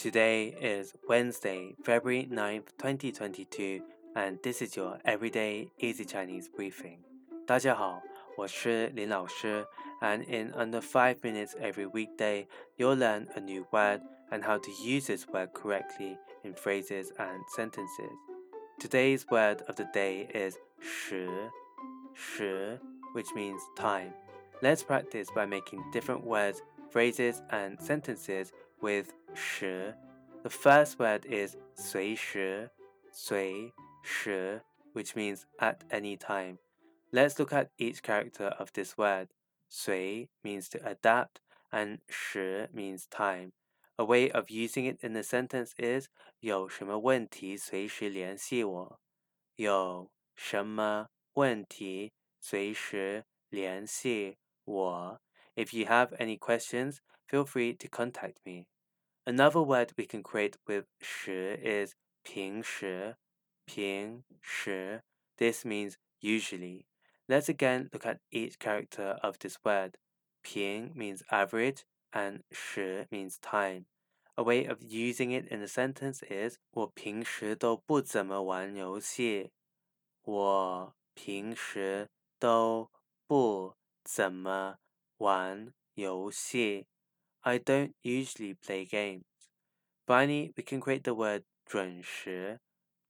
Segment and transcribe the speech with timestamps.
[0.00, 3.80] Today is Wednesday, February 9th, 2022,
[4.14, 6.98] and this is your everyday easy Chinese briefing.
[7.46, 8.02] 大家好，
[8.36, 9.66] 我是林老师,
[10.00, 12.46] and in under 5 minutes every weekday,
[12.76, 17.42] you'll learn a new word and how to use this word correctly in phrases and
[17.54, 18.12] sentences.
[18.78, 21.28] Today's word of the day is 时,
[22.14, 22.78] 时,
[23.14, 24.12] which means time.
[24.62, 29.93] Let's practice by making different words, phrases, and sentences with 时.
[30.43, 32.69] The first word is 随时,
[33.11, 33.71] 随
[34.03, 34.61] 时,
[34.93, 36.57] which means at any time.
[37.11, 39.29] Let's look at each character of this word.
[39.69, 41.39] 随 means to adapt
[41.71, 43.51] and 时 means time.
[43.97, 46.07] A way of using it in a sentence is
[46.39, 48.99] 有什么问题随时联系我。
[49.55, 55.21] 有什么问题随时联系我。
[55.56, 58.66] If you have any questions, feel free to contact me.
[59.26, 63.16] Another word we can create with 时 is 平时,
[63.66, 65.02] 平时.
[65.38, 66.86] This means usually.
[67.28, 69.98] Let's again look at each character of this word.
[70.42, 73.86] 平 means average and 时 means time.
[74.36, 79.50] A way of using it in a sentence is 我平时都不怎么玩游戏。
[80.22, 82.08] 我平时
[82.38, 82.90] 都
[83.26, 84.78] 不怎么
[85.20, 86.86] 玩游戏。
[87.40, 89.24] I don't usually play games.
[90.06, 92.60] Finally, we can create the word 准时,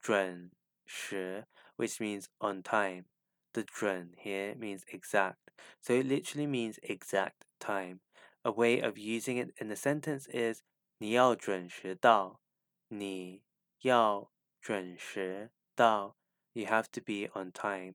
[0.00, 0.50] 准
[0.86, 1.46] 时,
[1.76, 3.06] which means on time.
[3.52, 8.00] The 准 here means exact, so it literally means exact time.
[8.44, 10.62] A way of using it in a sentence is
[10.98, 12.40] 你要准时到。
[12.88, 13.42] 你
[13.82, 16.16] 要准时到。
[16.52, 17.94] You have to be on time.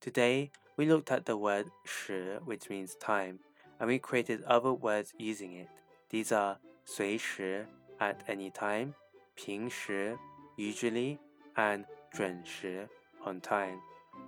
[0.00, 3.38] Today, we looked at the word 时, which means time
[3.78, 5.68] and we created other words using it.
[6.10, 7.66] These are 随时
[7.98, 8.94] at any time,
[9.36, 10.16] 平时
[10.56, 11.18] usually,
[11.56, 12.88] and 准时
[13.24, 13.80] on time.